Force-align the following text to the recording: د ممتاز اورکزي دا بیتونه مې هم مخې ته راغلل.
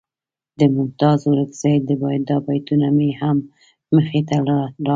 د 0.59 0.61
ممتاز 0.75 1.19
اورکزي 1.29 1.73
دا 2.29 2.37
بیتونه 2.45 2.87
مې 2.97 3.09
هم 3.21 3.37
مخې 3.95 4.21
ته 4.29 4.35
راغلل. 4.49 4.87